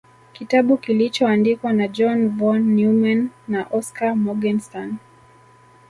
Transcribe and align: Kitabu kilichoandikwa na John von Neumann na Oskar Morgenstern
Kitabu 0.33 0.77
kilichoandikwa 0.77 1.73
na 1.73 1.87
John 1.87 2.29
von 2.37 2.61
Neumann 2.75 3.29
na 3.47 3.65
Oskar 3.71 4.15
Morgenstern 4.15 4.97